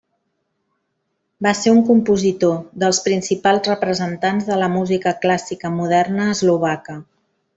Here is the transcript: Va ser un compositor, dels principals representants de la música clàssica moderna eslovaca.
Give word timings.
Va 1.47 1.51
ser 1.59 1.73
un 1.73 1.81
compositor, 1.89 2.55
dels 2.85 3.01
principals 3.09 3.69
representants 3.71 4.49
de 4.49 4.59
la 4.63 4.71
música 4.79 5.15
clàssica 5.27 5.73
moderna 5.79 6.27
eslovaca. 6.37 6.99